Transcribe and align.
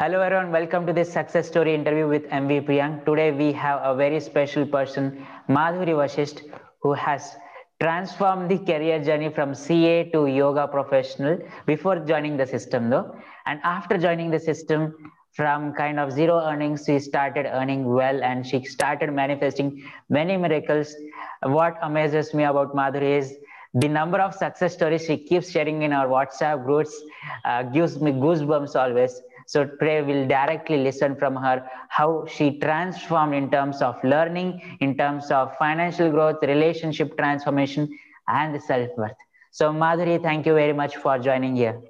Hello 0.00 0.20
everyone, 0.20 0.52
welcome 0.52 0.86
to 0.86 0.92
this 0.92 1.12
success 1.12 1.48
story 1.48 1.74
interview 1.74 2.06
with 2.06 2.22
MV 2.28 2.66
Priyank. 2.66 3.04
Today 3.04 3.32
we 3.32 3.52
have 3.52 3.80
a 3.82 3.96
very 3.96 4.20
special 4.20 4.64
person, 4.64 5.26
Madhuri 5.48 5.94
Vashisht, 6.00 6.42
who 6.82 6.92
has 6.92 7.34
transformed 7.80 8.48
the 8.48 8.58
career 8.58 9.02
journey 9.02 9.28
from 9.28 9.56
CA 9.56 10.08
to 10.10 10.26
yoga 10.26 10.68
professional 10.68 11.40
before 11.66 11.98
joining 11.98 12.36
the 12.36 12.46
system 12.46 12.90
though. 12.90 13.12
And 13.46 13.58
after 13.64 13.98
joining 13.98 14.30
the 14.30 14.38
system, 14.38 14.94
from 15.32 15.72
kind 15.74 15.98
of 15.98 16.12
zero 16.12 16.44
earnings, 16.46 16.84
she 16.86 17.00
started 17.00 17.46
earning 17.46 17.84
well 17.84 18.22
and 18.22 18.46
she 18.46 18.62
started 18.62 19.12
manifesting 19.12 19.82
many 20.08 20.36
miracles. 20.36 20.94
What 21.42 21.76
amazes 21.82 22.32
me 22.34 22.44
about 22.44 22.72
Madhuri 22.72 23.18
is 23.18 23.34
the 23.74 23.88
number 23.88 24.18
of 24.18 24.32
success 24.34 24.74
stories 24.74 25.04
she 25.04 25.16
keeps 25.16 25.50
sharing 25.50 25.82
in 25.82 25.92
our 25.92 26.06
WhatsApp 26.06 26.64
groups 26.64 26.94
uh, 27.44 27.64
gives 27.64 28.00
me 28.00 28.12
goosebumps 28.12 28.76
always. 28.76 29.20
So 29.52 29.64
today 29.64 30.02
we'll 30.02 30.28
directly 30.28 30.76
listen 30.76 31.16
from 31.16 31.34
her 31.36 31.66
how 31.88 32.26
she 32.26 32.58
transformed 32.58 33.34
in 33.34 33.50
terms 33.50 33.80
of 33.80 34.02
learning, 34.04 34.60
in 34.80 34.96
terms 34.96 35.30
of 35.30 35.56
financial 35.56 36.10
growth, 36.10 36.36
relationship 36.42 37.16
transformation, 37.16 37.88
and 38.28 38.62
self-worth. 38.62 39.16
So 39.50 39.72
Madhuri, 39.72 40.22
thank 40.22 40.44
you 40.46 40.52
very 40.54 40.74
much 40.74 40.96
for 40.96 41.18
joining 41.18 41.56
here. 41.56 41.80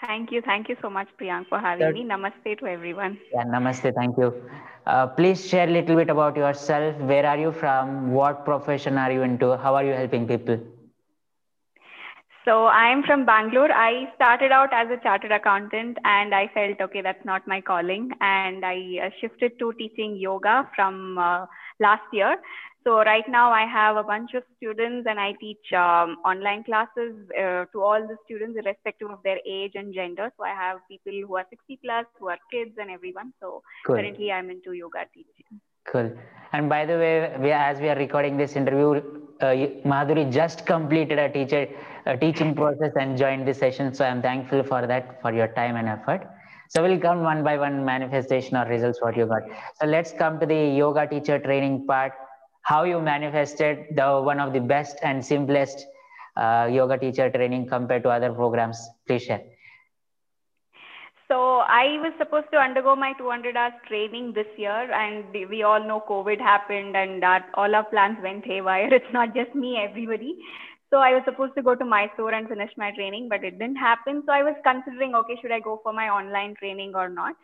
Thank 0.00 0.32
you. 0.32 0.40
Thank 0.40 0.68
you 0.70 0.76
so 0.80 0.90
much, 0.90 1.08
Priyank, 1.20 1.48
for 1.48 1.58
having 1.58 1.92
me. 1.92 2.02
Namaste 2.04 2.58
to 2.60 2.66
everyone. 2.66 3.18
Yeah, 3.34 3.44
namaste. 3.44 3.94
Thank 3.94 4.16
you. 4.16 4.32
Uh, 4.86 5.06
please 5.06 5.46
share 5.46 5.68
a 5.68 5.70
little 5.70 5.96
bit 5.96 6.10
about 6.10 6.36
yourself. 6.36 6.96
Where 6.96 7.26
are 7.26 7.38
you 7.38 7.52
from? 7.52 8.12
What 8.12 8.44
profession 8.46 8.96
are 8.98 9.12
you 9.12 9.22
into? 9.22 9.56
How 9.58 9.74
are 9.74 9.84
you 9.84 9.92
helping 9.92 10.26
people? 10.26 10.58
So 12.44 12.66
I'm 12.66 13.04
from 13.04 13.24
Bangalore. 13.24 13.70
I 13.70 14.12
started 14.16 14.50
out 14.50 14.72
as 14.72 14.88
a 14.90 15.00
chartered 15.00 15.30
accountant 15.30 15.96
and 16.04 16.34
I 16.34 16.50
felt, 16.52 16.80
okay, 16.80 17.00
that's 17.00 17.24
not 17.24 17.46
my 17.46 17.60
calling. 17.60 18.10
And 18.20 18.64
I 18.64 18.98
uh, 19.06 19.10
shifted 19.20 19.60
to 19.60 19.72
teaching 19.74 20.16
yoga 20.16 20.68
from 20.74 21.18
uh, 21.18 21.46
last 21.78 22.02
year. 22.12 22.36
So 22.82 22.96
right 22.96 23.22
now 23.28 23.52
I 23.52 23.64
have 23.64 23.96
a 23.96 24.02
bunch 24.02 24.34
of 24.34 24.42
students 24.56 25.06
and 25.08 25.20
I 25.20 25.34
teach 25.40 25.72
um, 25.72 26.16
online 26.24 26.64
classes 26.64 27.14
uh, 27.30 27.66
to 27.70 27.80
all 27.80 28.00
the 28.00 28.16
students 28.24 28.58
irrespective 28.58 29.08
of 29.08 29.22
their 29.22 29.38
age 29.46 29.72
and 29.76 29.94
gender. 29.94 30.32
So 30.36 30.44
I 30.44 30.50
have 30.50 30.78
people 30.90 31.12
who 31.12 31.36
are 31.36 31.46
60 31.48 31.78
plus, 31.84 32.06
who 32.18 32.28
are 32.28 32.38
kids 32.50 32.72
and 32.76 32.90
everyone. 32.90 33.32
So 33.38 33.62
cool. 33.86 33.94
currently 33.94 34.32
I'm 34.32 34.50
into 34.50 34.72
yoga 34.72 35.04
teaching. 35.14 35.60
Cool. 35.84 36.10
And 36.52 36.68
by 36.68 36.86
the 36.86 36.94
way, 36.94 37.36
we, 37.38 37.52
as 37.52 37.78
we 37.78 37.88
are 37.88 37.96
recording 37.96 38.36
this 38.36 38.56
interview, 38.56 39.00
Madhuri 39.46 40.30
just 40.32 40.66
completed 40.66 41.18
a 41.18 41.30
teacher 41.30 41.68
a 42.06 42.16
teaching 42.16 42.54
process 42.54 42.92
and 42.96 43.16
joined 43.16 43.46
the 43.46 43.54
session. 43.54 43.94
So 43.94 44.04
I'm 44.04 44.22
thankful 44.22 44.62
for 44.64 44.86
that, 44.86 45.20
for 45.22 45.32
your 45.32 45.48
time 45.48 45.76
and 45.76 45.88
effort. 45.88 46.28
So 46.68 46.82
we'll 46.82 46.98
come 46.98 47.22
one 47.22 47.44
by 47.44 47.58
one 47.58 47.84
manifestation 47.84 48.56
or 48.56 48.66
results 48.66 49.00
what 49.00 49.16
you 49.16 49.26
got. 49.26 49.42
So 49.80 49.86
let's 49.86 50.12
come 50.12 50.40
to 50.40 50.46
the 50.46 50.68
yoga 50.68 51.06
teacher 51.06 51.38
training 51.38 51.86
part 51.86 52.12
how 52.62 52.84
you 52.84 53.00
manifested 53.00 53.86
the 53.96 54.20
one 54.20 54.38
of 54.40 54.52
the 54.52 54.60
best 54.60 54.96
and 55.02 55.24
simplest 55.24 55.84
uh, 56.36 56.68
yoga 56.72 56.96
teacher 56.96 57.30
training 57.30 57.68
compared 57.68 58.02
to 58.04 58.08
other 58.08 58.32
programs. 58.32 58.88
Please 59.06 59.22
share. 59.22 59.42
So 61.28 61.58
I 61.60 61.98
was 62.02 62.12
supposed 62.18 62.46
to 62.52 62.58
undergo 62.58 62.94
my 62.94 63.12
200 63.18 63.56
hours 63.56 63.72
training 63.88 64.32
this 64.34 64.46
year, 64.56 64.92
and 64.92 65.24
we 65.48 65.62
all 65.62 65.82
know 65.82 66.02
COVID 66.08 66.40
happened, 66.40 66.96
and 66.96 67.24
our, 67.24 67.44
all 67.54 67.74
our 67.74 67.84
plans 67.84 68.18
went 68.22 68.44
haywire. 68.44 68.92
It's 68.98 69.12
not 69.12 69.34
just 69.34 69.54
me, 69.54 69.78
everybody. 69.78 70.36
So 70.90 70.98
I 70.98 71.14
was 71.14 71.22
supposed 71.24 71.54
to 71.54 71.62
go 71.62 71.74
to 71.74 71.84
Mysore 71.84 72.34
and 72.34 72.48
finish 72.48 72.70
my 72.76 72.90
training, 72.92 73.28
but 73.30 73.42
it 73.44 73.58
didn't 73.58 73.76
happen. 73.76 74.22
So 74.26 74.32
I 74.32 74.42
was 74.42 74.54
considering, 74.62 75.14
okay, 75.14 75.38
should 75.40 75.52
I 75.52 75.60
go 75.60 75.80
for 75.82 75.92
my 75.92 76.08
online 76.10 76.54
training 76.54 76.92
or 76.94 77.08
not? 77.08 77.34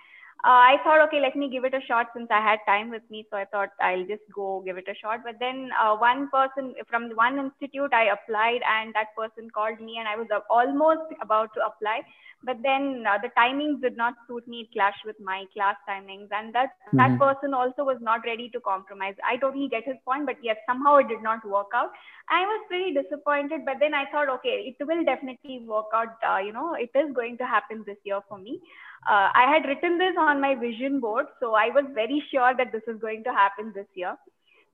Uh, 0.44 0.70
I 0.70 0.76
thought, 0.84 1.02
okay, 1.08 1.20
let 1.20 1.34
me 1.34 1.50
give 1.50 1.64
it 1.64 1.74
a 1.74 1.80
shot 1.88 2.06
since 2.14 2.28
I 2.30 2.40
had 2.40 2.60
time 2.64 2.90
with 2.90 3.02
me. 3.10 3.26
So 3.28 3.36
I 3.36 3.44
thought 3.44 3.70
I'll 3.80 4.06
just 4.06 4.22
go 4.32 4.62
give 4.64 4.78
it 4.78 4.86
a 4.86 4.94
shot. 4.94 5.20
But 5.24 5.34
then 5.40 5.70
uh, 5.74 5.96
one 5.96 6.30
person 6.30 6.74
from 6.88 7.10
one 7.16 7.38
institute, 7.38 7.92
I 7.92 8.14
applied 8.14 8.60
and 8.62 8.94
that 8.94 9.16
person 9.18 9.50
called 9.50 9.80
me 9.80 9.98
and 9.98 10.06
I 10.06 10.14
was 10.14 10.28
almost 10.48 11.10
about 11.20 11.50
to 11.54 11.66
apply. 11.66 12.02
But 12.44 12.62
then 12.62 13.02
uh, 13.02 13.18
the 13.18 13.34
timings 13.36 13.82
did 13.82 13.96
not 13.96 14.14
suit 14.28 14.46
me. 14.46 14.60
It 14.60 14.72
clashed 14.72 15.02
with 15.04 15.18
my 15.18 15.42
class 15.52 15.74
timings. 15.90 16.30
And 16.30 16.54
that, 16.54 16.70
mm-hmm. 16.86 16.98
that 16.98 17.18
person 17.18 17.52
also 17.52 17.82
was 17.82 17.98
not 18.00 18.20
ready 18.24 18.48
to 18.50 18.60
compromise. 18.60 19.16
I 19.26 19.38
totally 19.38 19.66
get 19.66 19.82
his 19.90 19.96
point, 20.04 20.24
but 20.24 20.36
yes, 20.40 20.56
somehow 20.68 20.98
it 20.98 21.08
did 21.08 21.20
not 21.20 21.44
work 21.44 21.74
out. 21.74 21.90
I 22.30 22.46
was 22.46 22.62
pretty 22.68 22.94
disappointed. 22.94 23.66
But 23.66 23.80
then 23.80 23.92
I 23.92 24.04
thought, 24.12 24.28
okay, 24.38 24.70
it 24.70 24.78
will 24.86 25.02
definitely 25.02 25.66
work 25.66 25.90
out. 25.92 26.14
Uh, 26.22 26.38
you 26.38 26.52
know, 26.52 26.74
it 26.78 26.94
is 26.94 27.12
going 27.12 27.38
to 27.38 27.44
happen 27.44 27.82
this 27.84 27.98
year 28.04 28.20
for 28.28 28.38
me 28.38 28.62
uh, 29.06 29.28
I 29.34 29.46
had 29.52 29.68
written 29.68 29.98
this 29.98 30.14
on 30.18 30.40
my 30.40 30.54
vision 30.54 31.00
board, 31.00 31.26
so 31.40 31.54
I 31.54 31.68
was 31.68 31.84
very 31.94 32.22
sure 32.30 32.52
that 32.56 32.72
this 32.72 32.82
is 32.88 33.00
going 33.00 33.24
to 33.24 33.32
happen 33.32 33.72
this 33.74 33.86
year. 33.94 34.16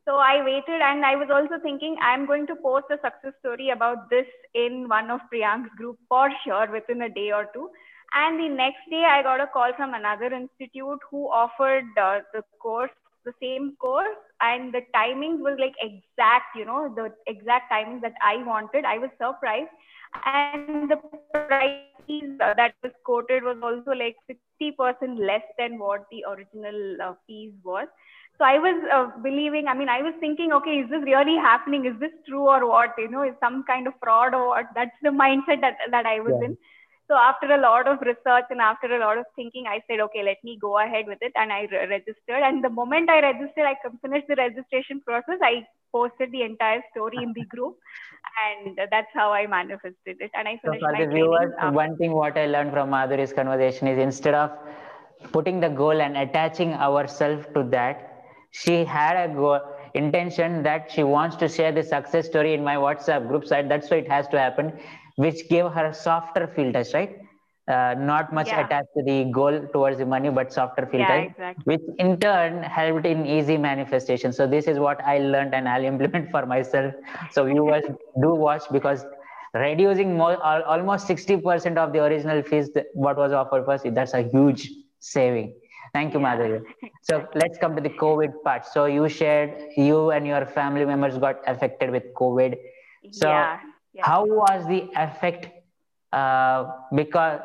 So 0.04 0.16
I 0.16 0.44
waited 0.44 0.82
and 0.82 1.04
I 1.04 1.16
was 1.16 1.28
also 1.32 1.62
thinking 1.62 1.96
I'm 2.02 2.26
going 2.26 2.46
to 2.48 2.56
post 2.56 2.86
a 2.90 2.96
success 2.96 3.32
story 3.40 3.70
about 3.70 4.10
this 4.10 4.26
in 4.54 4.86
one 4.86 5.10
of 5.10 5.20
Priyank's 5.32 5.74
group 5.76 5.98
for 6.08 6.28
sure 6.44 6.70
within 6.70 7.02
a 7.02 7.08
day 7.08 7.32
or 7.32 7.46
two. 7.54 7.70
And 8.12 8.38
the 8.38 8.48
next 8.48 8.84
day 8.90 9.04
I 9.08 9.22
got 9.22 9.40
a 9.40 9.46
call 9.46 9.72
from 9.76 9.94
another 9.94 10.26
institute 10.26 11.00
who 11.10 11.26
offered 11.30 11.84
uh, 12.00 12.20
the 12.34 12.42
course, 12.60 12.90
the 13.24 13.32
same 13.40 13.76
course 13.80 14.16
and 14.42 14.74
the 14.74 14.82
timings 14.94 15.40
was 15.40 15.56
like 15.58 15.74
exact, 15.80 16.54
you 16.54 16.66
know, 16.66 16.92
the 16.94 17.10
exact 17.26 17.72
timings 17.72 18.02
that 18.02 18.12
I 18.22 18.44
wanted. 18.44 18.84
I 18.84 18.98
was 18.98 19.10
surprised 19.16 19.72
and 20.24 20.90
the 20.90 20.96
price 21.32 21.80
that 22.38 22.74
was 22.82 22.92
quoted 23.04 23.42
was 23.42 23.56
also 23.62 23.92
like 23.92 24.16
60% 24.60 25.18
less 25.18 25.42
than 25.58 25.78
what 25.78 26.06
the 26.10 26.24
original 26.28 26.96
uh, 27.02 27.14
fees 27.26 27.52
was. 27.62 27.88
So 28.38 28.44
I 28.44 28.58
was 28.58 28.76
uh, 28.92 29.22
believing, 29.22 29.68
I 29.68 29.74
mean, 29.74 29.88
I 29.88 30.02
was 30.02 30.14
thinking, 30.18 30.52
okay, 30.52 30.82
is 30.82 30.90
this 30.90 31.02
really 31.04 31.36
happening? 31.36 31.86
Is 31.86 31.98
this 32.00 32.10
true 32.28 32.48
or 32.48 32.66
what? 32.66 32.90
You 32.98 33.08
know, 33.08 33.22
is 33.22 33.34
some 33.38 33.62
kind 33.64 33.86
of 33.86 33.94
fraud 34.02 34.34
or 34.34 34.48
what? 34.48 34.66
That's 34.74 34.96
the 35.02 35.10
mindset 35.10 35.60
that, 35.60 35.76
that 35.90 36.04
I 36.04 36.20
was 36.20 36.34
yeah. 36.40 36.48
in. 36.48 36.58
So 37.08 37.14
after 37.16 37.52
a 37.52 37.60
lot 37.60 37.86
of 37.86 38.00
research 38.00 38.46
and 38.50 38.60
after 38.60 38.94
a 38.94 38.98
lot 38.98 39.18
of 39.18 39.26
thinking, 39.36 39.66
I 39.68 39.80
said, 39.86 40.00
okay, 40.00 40.22
let 40.24 40.42
me 40.42 40.58
go 40.60 40.78
ahead 40.78 41.06
with 41.06 41.18
it. 41.20 41.32
And 41.36 41.52
I 41.52 41.68
re- 41.70 41.86
registered. 41.88 42.42
And 42.42 42.64
the 42.64 42.70
moment 42.70 43.10
I 43.10 43.20
registered, 43.20 43.64
I 43.64 43.74
finished 44.00 44.26
the 44.28 44.36
registration 44.36 45.02
process. 45.06 45.38
I 45.42 45.66
posted 45.92 46.32
the 46.32 46.42
entire 46.42 46.82
story 46.92 47.18
in 47.22 47.32
the 47.34 47.44
group. 47.54 47.76
And 48.48 48.78
that's 48.90 49.12
how 49.14 49.32
I 49.32 49.46
manifested 49.46 50.16
it. 50.20 50.30
And 50.34 50.48
I 50.48 50.58
finished 50.62 50.82
so 50.82 50.88
for 50.88 50.92
my 50.92 51.04
the 51.04 51.06
viewers, 51.12 51.52
one 51.74 51.96
thing 51.98 52.12
what 52.12 52.38
I 52.38 52.46
learned 52.46 52.72
from 52.72 52.90
Madhuri's 52.90 53.32
conversation 53.32 53.86
is 53.86 53.98
instead 53.98 54.34
of 54.34 54.50
putting 55.32 55.60
the 55.60 55.68
goal 55.68 56.00
and 56.00 56.16
attaching 56.16 56.72
ourselves 56.74 57.46
to 57.54 57.64
that, 57.70 58.10
she 58.50 58.84
had 58.84 59.30
a 59.30 59.34
goal 59.34 59.60
intention 59.94 60.62
that 60.62 60.90
she 60.90 61.02
wants 61.02 61.36
to 61.36 61.48
share 61.48 61.72
the 61.72 61.82
success 61.82 62.26
story 62.26 62.54
in 62.54 62.64
my 62.64 62.76
WhatsApp 62.76 63.28
group 63.28 63.44
site. 63.44 63.68
That's 63.68 63.90
why 63.90 63.98
it 63.98 64.08
has 64.10 64.26
to 64.28 64.38
happen 64.38 64.72
which 65.16 65.48
gave 65.48 65.66
her 65.66 65.92
softer 65.92 66.46
filters, 66.46 66.92
right? 66.94 67.18
Uh, 67.66 67.94
not 67.96 68.30
much 68.30 68.48
yeah. 68.48 68.66
attached 68.66 68.88
to 68.94 69.02
the 69.02 69.24
goal 69.24 69.66
towards 69.72 69.96
the 69.96 70.04
money, 70.04 70.28
but 70.28 70.52
softer 70.52 70.84
filters, 70.84 71.08
yeah, 71.08 71.20
exactly. 71.22 71.62
which 71.64 71.80
in 71.98 72.20
turn 72.20 72.62
helped 72.62 73.06
in 73.06 73.24
easy 73.24 73.56
manifestation. 73.56 74.34
So 74.34 74.46
this 74.46 74.66
is 74.66 74.78
what 74.78 75.02
I 75.02 75.18
learned 75.18 75.54
and 75.54 75.66
I'll 75.66 75.84
implement 75.92 76.30
for 76.30 76.44
myself. 76.44 76.92
So 77.32 77.46
viewers 77.46 77.84
do 78.20 78.34
watch 78.34 78.64
because 78.70 79.06
reducing 79.54 80.14
more, 80.14 80.36
almost 80.44 81.08
60% 81.08 81.78
of 81.78 81.94
the 81.94 82.04
original 82.04 82.42
fees, 82.42 82.68
what 82.92 83.16
was 83.16 83.32
offered 83.32 83.64
first, 83.64 83.86
that's 83.94 84.12
a 84.12 84.22
huge 84.22 84.70
saving. 84.98 85.54
Thank 85.94 86.12
you, 86.12 86.20
yeah. 86.20 86.36
Madhuri. 86.36 86.62
So 87.02 87.26
let's 87.34 87.56
come 87.56 87.76
to 87.76 87.80
the 87.80 87.90
COVID 87.90 88.42
part. 88.44 88.66
So 88.66 88.84
you 88.84 89.08
shared 89.08 89.54
you 89.76 90.10
and 90.10 90.26
your 90.26 90.44
family 90.44 90.84
members 90.84 91.16
got 91.16 91.36
affected 91.46 91.90
with 91.90 92.12
COVID. 92.14 92.58
So 93.10 93.28
yeah 93.28 93.60
yeah. 93.94 94.04
how 94.04 94.24
was 94.24 94.66
the 94.66 94.88
effect 94.96 95.48
uh, 96.12 96.70
because 96.94 97.40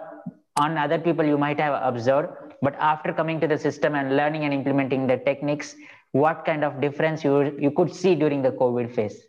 on 0.59 0.77
other 0.77 0.99
people 0.99 1.25
you 1.25 1.37
might 1.37 1.59
have 1.59 1.79
observed 1.83 2.29
but 2.61 2.75
after 2.79 3.13
coming 3.13 3.39
to 3.39 3.47
the 3.47 3.57
system 3.57 3.95
and 3.95 4.17
learning 4.17 4.43
and 4.43 4.53
implementing 4.53 5.07
the 5.07 5.17
techniques 5.17 5.75
what 6.11 6.43
kind 6.45 6.63
of 6.63 6.81
difference 6.81 7.23
you 7.23 7.33
you 7.59 7.71
could 7.71 7.93
see 7.93 8.15
during 8.15 8.41
the 8.41 8.51
covid 8.63 8.93
phase 8.93 9.28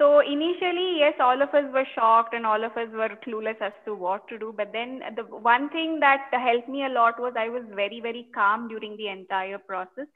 so 0.00 0.20
initially 0.20 0.88
yes 1.00 1.14
all 1.20 1.42
of 1.46 1.54
us 1.60 1.66
were 1.74 1.86
shocked 1.94 2.34
and 2.34 2.46
all 2.46 2.64
of 2.68 2.76
us 2.82 2.88
were 3.00 3.10
clueless 3.26 3.60
as 3.60 3.72
to 3.84 3.94
what 3.94 4.26
to 4.28 4.38
do 4.38 4.52
but 4.56 4.72
then 4.72 5.00
the 5.16 5.22
one 5.22 5.68
thing 5.70 6.00
that 6.00 6.28
helped 6.32 6.68
me 6.68 6.84
a 6.86 6.94
lot 6.98 7.20
was 7.20 7.34
i 7.36 7.48
was 7.48 7.64
very 7.74 8.00
very 8.00 8.26
calm 8.34 8.68
during 8.68 8.96
the 8.96 9.08
entire 9.08 9.58
process 9.58 10.06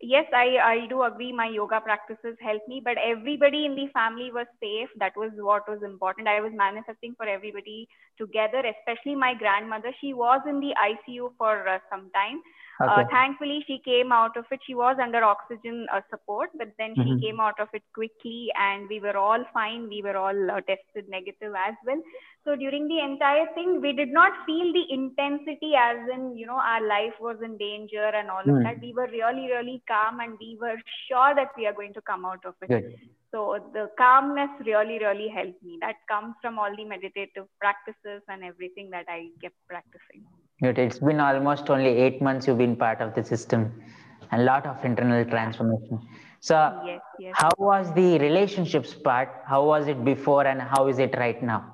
yes, 0.00 0.26
I, 0.34 0.58
I 0.62 0.86
do 0.88 1.02
agree 1.02 1.32
my 1.32 1.48
yoga 1.48 1.80
practices 1.80 2.36
helped 2.40 2.68
me, 2.68 2.80
but 2.84 2.96
everybody 3.04 3.64
in 3.64 3.74
the 3.74 3.88
family 3.92 4.30
was 4.32 4.46
safe. 4.60 4.88
That 4.98 5.12
was 5.16 5.30
what 5.36 5.68
was 5.68 5.82
important. 5.82 6.28
I 6.28 6.40
was 6.40 6.52
manifesting 6.54 7.14
for 7.16 7.26
everybody 7.26 7.88
together, 8.18 8.62
especially 8.64 9.14
my 9.14 9.34
grandmother. 9.34 9.92
She 10.00 10.12
was 10.12 10.40
in 10.48 10.60
the 10.60 10.74
ICU 10.76 11.32
for 11.38 11.68
uh, 11.68 11.78
some 11.90 12.10
time. 12.14 12.40
Uh, 12.80 12.84
okay. 12.84 13.02
Uh, 13.02 13.04
thankfully, 13.10 13.64
she 13.66 13.80
came 13.84 14.10
out 14.12 14.36
of 14.36 14.44
it. 14.50 14.60
She 14.66 14.74
was 14.74 14.96
under 15.00 15.22
oxygen 15.22 15.86
uh, 15.92 16.00
support, 16.10 16.50
but 16.58 16.68
then 16.78 16.94
mm-hmm. 16.94 17.18
she 17.18 17.26
came 17.26 17.40
out 17.40 17.58
of 17.60 17.68
it 17.72 17.82
quickly, 17.94 18.48
and 18.58 18.88
we 18.88 19.00
were 19.00 19.16
all 19.16 19.44
fine. 19.52 19.88
We 19.88 20.02
were 20.02 20.16
all 20.16 20.50
uh, 20.50 20.60
tested 20.62 21.08
negative 21.08 21.54
as 21.54 21.74
well. 21.86 22.00
So 22.44 22.54
during 22.56 22.88
the 22.88 23.00
entire 23.00 23.46
thing, 23.54 23.80
we 23.80 23.92
did 23.92 24.12
not 24.12 24.32
feel 24.44 24.70
the 24.72 24.84
intensity 24.92 25.72
as 25.78 25.96
in, 26.12 26.36
you 26.36 26.46
know, 26.46 26.60
our 26.60 26.86
life 26.86 27.14
was 27.18 27.38
in 27.42 27.56
danger 27.56 28.04
and 28.04 28.30
all 28.30 28.42
Hmm. 28.42 28.56
of 28.56 28.62
that. 28.64 28.80
We 28.80 28.92
were 28.92 29.06
really, 29.06 29.46
really 29.50 29.82
calm 29.88 30.20
and 30.20 30.36
we 30.38 30.58
were 30.60 30.76
sure 31.08 31.34
that 31.34 31.52
we 31.56 31.66
are 31.66 31.72
going 31.72 31.94
to 31.94 32.02
come 32.02 32.26
out 32.26 32.44
of 32.44 32.54
it. 32.60 32.68
Good. 32.68 32.98
So 33.30 33.58
the 33.72 33.90
calmness 33.96 34.50
really, 34.66 34.98
really 34.98 35.28
helped 35.28 35.62
me. 35.62 35.78
That 35.80 35.96
comes 36.06 36.34
from 36.42 36.58
all 36.58 36.76
the 36.76 36.84
meditative 36.84 37.46
practices 37.58 38.22
and 38.28 38.44
everything 38.44 38.90
that 38.90 39.06
I 39.08 39.30
kept 39.40 39.56
practicing. 39.66 40.26
It's 40.70 40.98
been 40.98 41.20
almost 41.20 41.70
only 41.70 41.90
eight 41.90 42.20
months 42.22 42.46
you've 42.46 42.58
been 42.58 42.76
part 42.76 43.00
of 43.00 43.14
the 43.14 43.24
system, 43.24 43.72
a 44.32 44.38
lot 44.42 44.66
of 44.66 44.84
internal 44.84 45.24
transformation. 45.24 46.00
So, 46.40 46.56
Yes, 46.84 47.00
yes. 47.18 47.34
how 47.36 47.50
was 47.58 47.92
the 47.94 48.18
relationships 48.18 48.94
part? 48.94 49.28
How 49.46 49.64
was 49.64 49.88
it 49.88 50.04
before, 50.04 50.46
and 50.46 50.60
how 50.60 50.88
is 50.88 50.98
it 50.98 51.14
right 51.16 51.42
now? 51.42 51.73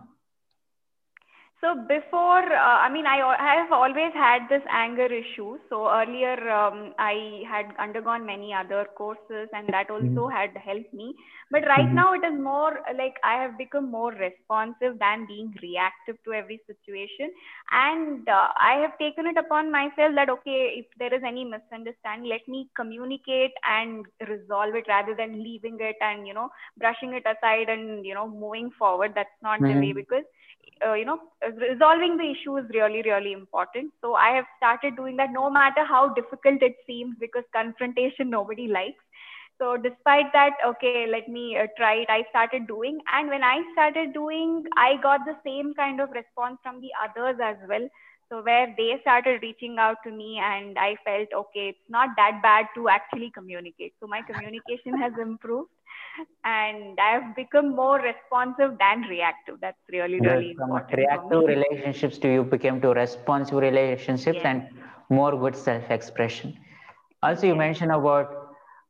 So 1.60 1.74
before, 1.88 2.42
uh, 2.42 2.78
I 2.84 2.88
mean, 2.90 3.06
I, 3.06 3.20
I 3.20 3.54
have 3.62 3.72
always 3.72 4.12
had 4.14 4.48
this 4.48 4.62
anger 4.70 5.06
issue. 5.06 5.58
So 5.68 5.88
earlier, 5.90 6.50
um, 6.50 6.94
I 6.98 7.42
had 7.48 7.66
undergone 7.78 8.26
many 8.26 8.52
other 8.52 8.86
courses, 8.96 9.48
and 9.52 9.72
that 9.72 9.90
also 9.90 10.28
had 10.28 10.56
helped 10.56 10.92
me. 10.92 11.14
But 11.50 11.64
right 11.66 11.88
Mhm. 11.88 11.94
now, 11.94 12.12
it 12.14 12.24
is 12.24 12.38
more 12.38 12.80
like 12.96 13.14
I 13.24 13.42
have 13.42 13.58
become 13.58 13.90
more 13.90 14.12
responsive 14.12 14.98
than 14.98 15.26
being 15.26 15.54
reactive 15.62 16.16
to 16.24 16.32
every 16.32 16.60
situation. 16.66 17.30
And 17.72 18.28
uh, 18.28 18.48
I 18.58 18.78
have 18.82 18.98
taken 18.98 19.26
it 19.26 19.36
upon 19.36 19.70
myself 19.70 20.14
that 20.16 20.28
okay, 20.30 20.74
if 20.82 20.86
there 20.98 21.12
is 21.14 21.22
any 21.26 21.44
misunderstanding, 21.44 22.28
let 22.30 22.46
me 22.48 22.68
communicate 22.76 23.52
and 23.68 24.06
resolve 24.28 24.74
it 24.74 24.84
rather 24.88 25.14
than 25.14 25.42
leaving 25.42 25.78
it 25.80 25.96
and 26.00 26.26
you 26.26 26.34
know 26.34 26.48
brushing 26.78 27.14
it 27.14 27.24
aside 27.26 27.68
and 27.68 28.04
you 28.04 28.14
know 28.14 28.28
moving 28.28 28.70
forward. 28.78 29.12
That's 29.14 29.40
not 29.42 29.66
the 29.66 29.76
way 29.76 29.92
because 29.92 30.24
uh, 30.86 30.94
you 30.94 31.04
know 31.04 31.18
resolving 31.58 32.16
the 32.16 32.30
issue 32.30 32.56
is 32.58 32.64
really 32.74 33.02
really 33.02 33.32
important. 33.32 33.92
So 34.00 34.14
i 34.14 34.30
have 34.36 34.46
started 34.58 34.96
doing 34.96 35.16
that 35.16 35.32
no 35.32 35.50
matter 35.50 35.84
how 35.84 36.08
difficult 36.14 36.62
it 36.62 36.76
seems 36.86 37.16
because 37.20 37.44
confrontation 37.52 38.30
nobody 38.38 38.68
likes. 38.68 39.04
So 39.58 39.76
despite 39.76 40.32
that 40.32 40.54
okay 40.66 41.00
let 41.02 41.22
me 41.22 41.50
uh, 41.52 41.60
try 41.72 41.88
it 41.96 42.02
i 42.04 42.18
started 42.24 42.62
doing. 42.66 42.98
And 43.12 43.28
when 43.28 43.42
i 43.42 43.56
started 43.72 44.12
doing 44.14 44.64
i 44.76 44.96
got 45.02 45.24
the 45.26 45.36
same 45.44 45.74
kind 45.74 46.00
of 46.00 46.10
response 46.10 46.58
from 46.62 46.80
the 46.80 46.90
others 47.04 47.38
as 47.42 47.56
well. 47.68 47.88
So 48.30 48.42
where 48.42 48.72
they 48.76 48.98
started 49.02 49.42
reaching 49.42 49.76
out 49.78 49.96
to 50.04 50.10
me 50.10 50.38
and 50.50 50.78
i 50.78 50.96
felt 51.04 51.28
okay 51.42 51.68
it's 51.74 51.90
not 51.98 52.10
that 52.16 52.40
bad 52.42 52.66
to 52.76 52.88
actually 52.88 53.30
communicate. 53.30 53.94
So 54.00 54.06
my 54.06 54.22
communication 54.22 54.96
has 54.96 55.12
improved 55.18 55.70
and 56.44 56.98
i 57.00 57.10
have 57.16 57.34
become 57.36 57.74
more 57.74 57.98
responsive 58.00 58.76
than 58.78 59.02
reactive 59.14 59.56
that's 59.60 59.84
really 59.92 60.20
really 60.20 60.50
Good. 60.50 60.54
From 60.56 60.70
important 60.72 60.96
reactive 60.96 61.42
relationships 61.46 62.18
to 62.18 62.28
you 62.32 62.44
became 62.44 62.80
to 62.82 62.90
responsive 62.92 63.58
relationships 63.58 64.40
Yes. 64.40 64.44
and 64.44 64.68
more 65.08 65.32
good 65.38 65.56
self-expression. 65.56 66.54
Also, 67.22 67.46
you 67.46 67.54
Yes. 67.54 67.56
mentioned 67.56 67.92
about 67.92 68.28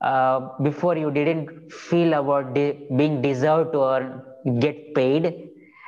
uh, 0.01 0.41
before 0.63 0.97
you 0.97 1.11
didn't 1.11 1.73
feel 1.73 2.15
about 2.15 2.55
de- 2.55 2.87
being 2.97 3.21
deserved 3.23 3.73
to 3.73 3.83
earn, 3.83 4.23
get 4.61 4.95
paid, 4.95 5.35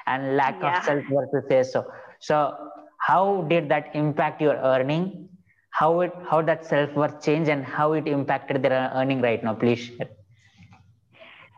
and 0.06 0.36
lack 0.36 0.62
Yeah. 0.62 0.64
of 0.64 0.76
self-worth 0.76 1.30
to 1.32 1.40
say 1.48 1.62
so. 1.62 1.84
So, 2.20 2.70
how 2.98 3.42
did 3.48 3.68
that 3.70 3.94
impact 3.94 4.40
your 4.40 4.56
earning? 4.56 5.28
How 5.70 6.00
it 6.00 6.12
how 6.30 6.42
that 6.42 6.64
self-worth 6.64 7.22
changed 7.22 7.50
and 7.50 7.64
how 7.64 7.92
it 7.92 8.06
impacted 8.06 8.62
their 8.62 8.90
earning 8.94 9.20
right 9.22 9.42
now? 9.42 9.54
Please 9.54 9.78
share. 9.80 10.08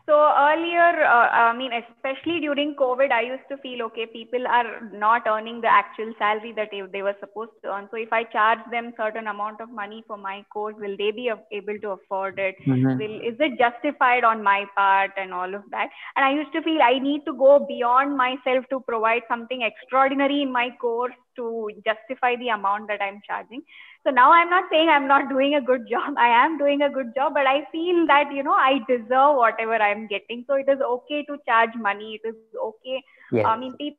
So 0.07 0.13
earlier, 0.15 1.05
uh, 1.05 1.29
I 1.33 1.57
mean, 1.57 1.73
especially 1.73 2.39
during 2.41 2.75
COVID, 2.77 3.11
I 3.11 3.23
used 3.23 3.49
to 3.49 3.57
feel 3.59 3.83
okay, 3.85 4.05
people 4.05 4.47
are 4.47 4.81
not 4.93 5.23
earning 5.27 5.63
the 5.63 5.69
actual 5.69 6.13
salary 6.19 6.53
that 6.57 6.69
they, 6.71 6.83
they 6.93 7.03
were 7.03 7.17
supposed 7.21 7.53
to 7.63 7.73
earn. 7.73 7.89
So 7.91 7.97
if 7.97 8.13
I 8.13 8.25
charge 8.25 8.59
them 8.71 8.93
certain 8.99 9.29
amount 9.29 9.63
of 9.63 9.71
money 9.71 10.05
for 10.07 10.19
my 10.19 10.45
course, 10.53 10.75
will 10.79 10.95
they 10.99 11.11
be 11.11 11.31
able 11.53 11.79
to 11.81 11.91
afford 11.93 12.39
it? 12.39 12.57
Mhm. 12.67 12.99
Will 12.99 13.17
is 13.33 13.41
it 13.41 13.59
justified 13.59 14.25
on 14.25 14.43
my 14.43 14.67
part 14.77 15.13
and 15.17 15.33
all 15.33 15.55
of 15.55 15.63
that? 15.71 15.89
And 16.17 16.25
I 16.25 16.33
used 16.33 16.53
to 16.53 16.63
feel 16.63 16.83
I 16.83 16.99
need 16.99 17.25
to 17.25 17.33
go 17.33 17.59
beyond 17.61 18.15
myself 18.15 18.69
to 18.71 18.81
provide 18.81 19.23
something 19.27 19.63
extraordinary 19.63 20.43
in 20.43 20.53
my 20.53 20.71
course 20.87 21.15
to 21.37 21.71
justify 21.85 22.37
the 22.37 22.49
amount 22.49 22.89
that 22.89 23.01
I'm 23.03 23.21
charging. 23.27 23.63
So 24.05 24.11
now 24.11 24.33
I'm 24.33 24.51
not 24.51 24.65
saying 24.71 24.89
I'm 24.89 25.09
not 25.09 25.29
doing 25.29 25.55
a 25.55 25.61
good 25.61 25.89
job. 25.89 26.15
I 26.19 26.29
am 26.45 26.59
doing 26.59 26.83
a 26.83 26.91
good 26.91 27.15
job, 27.15 27.35
but 27.35 27.47
I 27.47 27.67
feel 27.73 28.07
that, 28.07 28.33
you 28.33 28.43
know, 28.43 28.53
I 28.53 28.81
deserve 28.89 29.37
whatever 29.37 29.75
I'm 29.75 30.07
getting. 30.07 30.45
So 30.47 30.55
it 30.55 30.69
is 30.69 30.81
okay 30.81 31.25
to 31.25 31.39
charge 31.47 31.75
money. 31.77 32.21
It 32.23 32.29
is 32.29 32.35
okay. 32.63 33.03
Yes. 33.33 33.47
I 33.47 33.59
mean, 33.59 33.75
people 33.77 33.97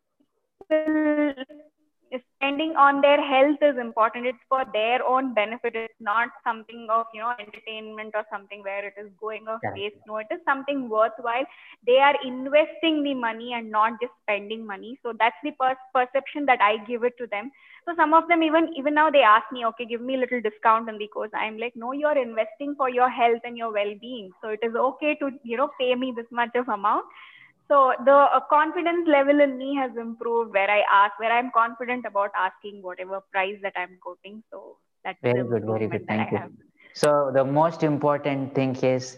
spending 2.38 2.76
on 2.76 3.02
their 3.02 3.22
health 3.22 3.58
is 3.62 3.78
important. 3.78 4.26
It's 4.26 4.44
for 4.50 4.64
their 4.74 5.04
own 5.06 5.34
benefit. 5.34 5.76
It's 5.76 5.94
not 6.00 6.30
something 6.44 6.88
of, 6.90 7.06
you 7.14 7.22
know, 7.22 7.34
entertainment 7.40 8.12
or 8.16 8.24
something 8.32 8.62
where 8.64 8.86
it 8.86 8.94
is 8.98 9.10
going 9.20 9.48
of 9.48 9.60
waste. 9.74 9.96
No, 10.06 10.18
it 10.18 10.28
is 10.32 10.40
something 10.46 10.90
worthwhile. 10.90 11.46
They 11.86 11.98
are 11.98 12.16
investing 12.24 13.04
the 13.04 13.14
money 13.14 13.54
and 13.54 13.72
not 13.72 14.00
just 14.02 14.14
spending 14.24 14.66
money. 14.66 15.00
So 15.04 15.14
that's 15.18 15.36
the 15.44 15.52
per- 15.52 15.78
perception 15.94 16.46
that 16.46 16.62
I 16.62 16.78
give 16.86 17.04
it 17.04 17.18
to 17.18 17.28
them. 17.28 17.52
So 17.86 17.94
some 17.96 18.14
of 18.14 18.28
them 18.28 18.44
even 18.44 18.70
even 18.78 18.94
now 18.96 19.10
they 19.10 19.22
ask 19.22 19.46
me, 19.52 19.66
okay, 19.66 19.86
give 19.86 20.02
me 20.02 20.16
a 20.16 20.20
little 20.20 20.42
discount 20.42 20.90
on 20.90 20.98
the 20.98 21.08
course. 21.08 21.32
I'm 21.34 21.58
like, 21.58 21.74
no, 21.76 21.92
you're 21.92 22.18
investing 22.18 22.76
for 22.76 22.90
your 22.90 23.10
health 23.10 23.42
and 23.44 23.58
your 23.58 23.72
well-being. 23.72 24.32
So 24.42 24.50
it 24.50 24.60
is 24.64 24.76
okay 24.76 25.16
to 25.22 25.30
you 25.44 25.58
know 25.58 25.70
pay 25.80 25.96
me 25.96 26.14
this 26.16 26.32
much 26.32 26.56
of 26.56 26.68
amount. 26.68 27.06
So 27.68 27.94
the 28.06 28.12
uh, 28.12 28.40
confidence 28.50 29.08
level 29.08 29.42
in 29.42 29.58
me 29.58 29.76
has 29.76 29.92
improved 29.98 30.54
where 30.54 30.70
I 30.70 30.84
ask, 30.92 31.20
where 31.20 31.32
I'm 31.32 31.52
confident 31.52 32.06
about 32.06 32.32
asking 32.38 32.82
whatever 32.84 33.22
price 33.32 33.58
that 33.64 33.74
I'm 33.76 33.98
quoting. 34.02 34.44
So 34.52 34.78
that's 35.04 35.18
Very 35.22 35.44
good, 35.44 35.66
very 35.66 35.88
good. 35.88 36.06
Thank 36.08 36.32
you. 36.32 36.40
So 36.94 37.32
the 37.34 37.44
most 37.44 37.84
important 37.84 38.54
thing 38.54 38.76
is 38.78 39.18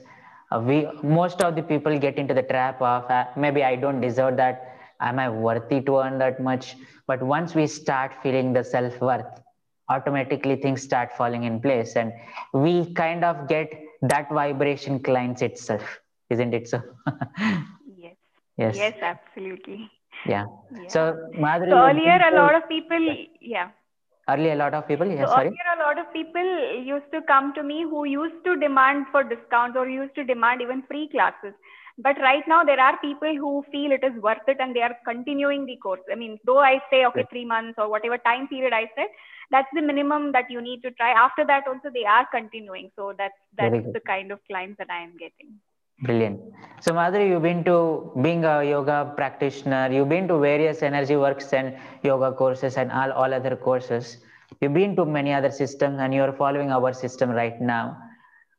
uh, 0.51 0.59
we 0.59 0.87
most 1.03 1.41
of 1.41 1.55
the 1.55 1.61
people 1.61 1.99
get 1.99 2.17
into 2.17 2.33
the 2.33 2.43
trap 2.43 2.81
of 2.81 3.09
uh, 3.11 3.25
maybe 3.35 3.63
I 3.63 3.75
don't 3.75 4.01
deserve 4.01 4.37
that. 4.37 4.73
Am 4.99 5.19
I 5.19 5.29
worthy 5.29 5.81
to 5.81 5.99
earn 5.99 6.17
that 6.19 6.41
much? 6.41 6.75
But 7.05 7.21
once 7.21 7.53
we 7.53 7.67
start 7.67 8.13
feeling 8.23 8.53
the 8.53 8.63
self 8.63 8.99
worth, 9.01 9.41
automatically 9.89 10.55
things 10.55 10.81
start 10.81 11.15
falling 11.15 11.43
in 11.43 11.59
place, 11.61 11.95
and 11.95 12.13
we 12.53 12.93
kind 12.93 13.23
of 13.23 13.47
get 13.47 13.71
that 14.01 14.29
vibration 14.31 14.99
clients 14.99 15.41
itself, 15.41 15.99
isn't 16.29 16.53
it? 16.53 16.67
So 16.67 16.81
Yes. 18.57 18.75
yes, 18.75 18.93
Yes, 18.99 19.01
absolutely. 19.01 19.89
yeah. 20.25 20.45
Yeah. 20.71 20.89
So 20.89 21.13
Madhuri, 21.37 21.71
So 21.71 21.77
earlier, 21.77 22.19
a 22.31 22.35
lot 22.35 22.55
of 22.55 22.67
people, 22.69 22.99
yeah. 23.41 23.69
earlier 24.29 24.53
a 24.53 24.55
lot 24.55 24.73
of 24.73 24.87
people. 24.87 25.07
Yeah, 25.07 25.25
So 25.25 25.27
sorry. 25.27 25.51
earlier, 25.51 25.67
a 25.75 25.83
lot 25.83 25.97
of 25.99 26.11
people 26.13 26.43
used 26.83 27.11
to 27.11 27.21
come 27.23 27.53
to 27.53 27.63
me 27.63 27.83
who 27.83 28.05
used 28.05 28.43
to 28.45 28.55
demand 28.57 29.07
for 29.11 29.23
discounts 29.23 29.77
or 29.77 29.87
used 29.87 30.15
to 30.15 30.23
demand 30.23 30.61
even 30.61 30.83
free 30.83 31.07
classes. 31.09 31.53
But 31.97 32.17
right 32.19 32.43
now, 32.47 32.63
there 32.63 32.79
are 32.79 32.97
people 32.99 33.35
who 33.35 33.63
feel 33.71 33.91
it 33.91 34.03
is 34.03 34.13
worth 34.21 34.47
it 34.47 34.57
and 34.59 34.75
they 34.75 34.81
are 34.81 34.95
continuing 35.05 35.65
the 35.65 35.77
course. 35.77 36.01
I 36.11 36.15
mean, 36.15 36.39
though 36.45 36.59
I 36.59 36.81
say, 36.89 37.05
okay, 37.05 37.23
Yes. 37.23 37.29
three 37.29 37.45
months 37.45 37.77
or 37.77 37.89
whatever 37.89 38.17
time 38.17 38.47
period 38.47 38.73
I 38.73 38.89
said, 38.95 39.07
that's 39.51 39.69
the 39.73 39.81
minimum 39.81 40.31
that 40.33 40.49
you 40.49 40.61
need 40.61 40.81
to 40.83 40.91
try. 40.91 41.11
After 41.11 41.45
that, 41.45 41.67
also, 41.67 41.89
they 41.93 42.05
are 42.05 42.27
continuing. 42.31 42.91
So 42.95 43.13
that's, 43.17 43.39
that's 43.57 43.81
the 43.93 44.01
kind 44.01 44.31
of 44.31 44.39
clients 44.47 44.77
that 44.77 44.89
I 44.91 45.01
am 45.03 45.17
getting. 45.17 45.59
Brilliant. 46.01 46.39
So, 46.81 46.91
Madhuri, 46.93 47.29
you've 47.29 47.41
been 47.41 47.63
to 47.65 48.11
being 48.21 48.45
a 48.45 48.63
yoga 48.63 49.11
practitioner, 49.15 49.89
you've 49.91 50.09
been 50.09 50.27
to 50.27 50.37
various 50.39 50.83
energy 50.83 51.15
works 51.15 51.53
and 51.53 51.75
yoga 52.03 52.31
courses 52.31 52.77
and 52.77 52.91
all, 52.91 53.11
all 53.11 53.33
other 53.33 53.55
courses. 53.55 54.17
You've 54.61 54.73
been 54.73 54.95
to 54.95 55.05
many 55.05 55.33
other 55.33 55.51
systems 55.51 55.99
and 55.99 56.13
you're 56.13 56.33
following 56.33 56.71
our 56.71 56.93
system 56.93 57.29
right 57.31 57.59
now. 57.59 57.97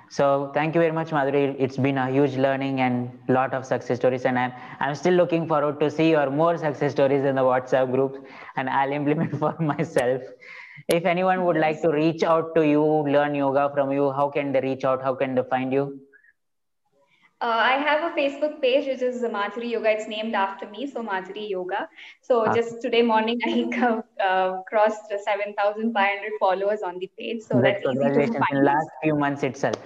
so 0.08 0.50
thank 0.54 0.74
you 0.74 0.80
very 0.80 0.92
much 0.92 1.10
madhuri. 1.10 1.56
It's 1.58 1.76
been 1.76 1.98
a 1.98 2.10
huge 2.10 2.36
learning 2.36 2.80
and 2.80 3.18
lot 3.28 3.52
of 3.52 3.66
success 3.66 3.98
stories. 3.98 4.24
And 4.24 4.38
i'm 4.38 4.52
i'm 4.80 4.94
still 4.94 5.14
looking 5.14 5.46
forward 5.48 5.80
to 5.80 5.90
see 5.90 6.10
your 6.10 6.30
more 6.30 6.56
success 6.56 6.92
stories 6.92 7.24
in 7.24 7.34
the 7.34 7.42
whatsapp 7.42 7.90
group 7.90 8.24
and 8.56 8.70
i'll 8.70 8.92
implement 8.92 9.36
for 9.44 9.54
myself. 9.60 10.22
If 10.88 11.04
anyone 11.04 11.44
would 11.44 11.56
like 11.56 11.82
to 11.82 11.90
reach 11.90 12.22
out 12.22 12.54
to 12.54 12.66
you 12.66 12.82
learn 12.84 13.34
yoga 13.34 13.70
from 13.74 13.92
you 13.92 14.12
how 14.12 14.30
can 14.30 14.52
they 14.52 14.60
reach 14.60 14.84
out? 14.84 15.02
How 15.02 15.14
can 15.14 15.34
they 15.34 15.42
find 15.50 15.72
you 15.72 16.00
uh, 17.44 17.62
I 17.70 17.72
have 17.86 18.04
a 18.10 18.12
Facebook 18.18 18.60
page 18.60 18.86
which 18.90 19.02
is 19.02 19.22
Madhuri 19.22 19.70
Yoga. 19.72 19.90
It's 19.96 20.06
named 20.08 20.34
after 20.34 20.68
me, 20.68 20.86
so 20.86 21.02
Madhuri 21.08 21.48
Yoga. 21.50 21.88
So 22.22 22.46
ah. 22.46 22.54
just 22.54 22.80
today 22.80 23.02
morning, 23.02 23.38
I 23.46 23.56
uh, 24.28 24.62
crossed 24.68 25.10
7,500 25.10 26.32
followers 26.40 26.80
on 26.82 26.98
the 26.98 27.10
page. 27.18 27.42
So 27.42 27.60
that's, 27.60 27.84
that's 27.84 28.16
easy 28.16 28.32
to 28.32 28.38
find. 28.44 28.58
In 28.58 28.64
last 28.64 28.88
few 29.02 29.16
months 29.16 29.42
itself. 29.42 29.76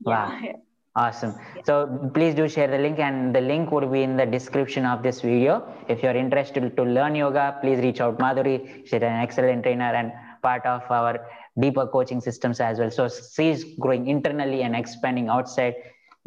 Wow. 0.00 0.38
Yeah. 0.42 0.52
Awesome. 0.96 1.34
Yeah. 1.56 1.62
So 1.66 2.10
please 2.14 2.34
do 2.34 2.48
share 2.48 2.68
the 2.68 2.78
link, 2.78 2.98
and 2.98 3.34
the 3.34 3.42
link 3.42 3.70
would 3.70 3.92
be 3.92 4.02
in 4.02 4.16
the 4.16 4.26
description 4.26 4.86
of 4.86 5.02
this 5.02 5.20
video. 5.20 5.62
If 5.88 6.02
you're 6.02 6.16
interested 6.16 6.74
to 6.78 6.82
learn 6.82 7.14
yoga, 7.14 7.58
please 7.60 7.78
reach 7.80 8.00
out 8.00 8.18
Madhuri. 8.18 8.86
She's 8.86 9.02
an 9.10 9.20
excellent 9.26 9.64
trainer 9.64 9.92
and 10.00 10.12
part 10.42 10.64
of 10.64 10.90
our 10.90 11.28
deeper 11.60 11.86
coaching 11.86 12.22
systems 12.22 12.58
as 12.60 12.78
well. 12.78 12.90
So 12.90 13.08
she's 13.36 13.64
growing 13.78 14.06
internally 14.06 14.62
and 14.62 14.74
expanding 14.74 15.28
outside 15.28 15.74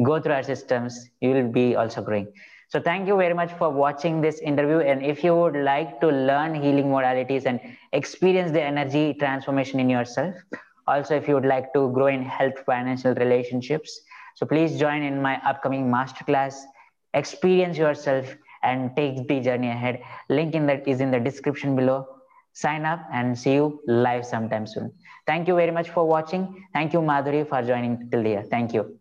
go 0.04 0.20
through 0.22 0.34
our 0.34 0.44
systems, 0.44 1.10
you 1.22 1.32
will 1.32 1.52
be 1.52 1.76
also 1.76 2.02
growing. 2.02 2.32
So 2.70 2.80
thank 2.80 3.08
you 3.08 3.18
very 3.18 3.34
much 3.34 3.52
for 3.54 3.70
watching 3.70 4.22
this 4.22 4.40
interview. 4.40 4.80
And 4.80 5.04
if 5.04 5.24
you 5.24 5.36
would 5.36 5.58
like 5.58 6.00
to 6.02 6.08
learn 6.08 6.56
healing 6.56 6.86
modalities 6.86 7.46
and 7.46 7.60
experience 7.92 8.52
the 8.52 8.62
energy 8.62 9.14
transformation 9.14 9.80
in 9.80 9.90
yourself, 9.90 10.36
also 10.88 11.16
if 11.16 11.28
you 11.28 11.34
would 11.34 11.46
like 11.46 11.74
to 11.74 11.92
grow 11.92 12.08
in 12.08 12.24
health, 12.24 12.54
financial 12.66 13.14
relationships, 13.16 14.00
so 14.36 14.46
please 14.46 14.80
join 14.80 15.04
in 15.04 15.22
my 15.22 15.36
upcoming 15.46 15.92
masterclass, 15.92 16.56
experience 17.14 17.78
yourself 17.78 18.34
and 18.64 18.96
take 18.96 19.28
the 19.28 19.42
journey 19.42 19.70
ahead. 19.70 20.02
Link 20.30 20.56
in 20.56 20.66
that 20.68 20.88
is 20.88 21.02
in 21.02 21.12
the 21.12 21.20
description 21.20 21.76
below. 21.76 22.08
Sign 22.54 22.86
up 22.86 23.06
and 23.12 23.38
see 23.38 23.54
you 23.54 23.82
live 23.86 24.26
sometime 24.26 24.66
soon. 24.66 24.94
Thank 25.28 25.48
you 25.48 25.56
very 25.56 25.72
much 25.72 25.90
for 25.90 26.08
watching. 26.08 26.66
Thank 26.74 26.94
you, 26.94 27.00
Madhuri, 27.00 27.48
for 27.48 27.62
joining 27.62 28.10
till 28.10 28.24
here. 28.24 28.44
Thank 28.50 28.74
you. 28.74 29.01